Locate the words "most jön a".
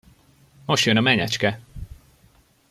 0.67-1.01